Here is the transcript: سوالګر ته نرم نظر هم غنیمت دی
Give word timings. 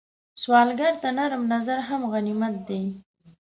سوالګر 0.41 0.93
ته 1.01 1.09
نرم 1.17 1.43
نظر 1.53 1.77
هم 1.89 2.01
غنیمت 2.11 2.53
دی 2.67 2.81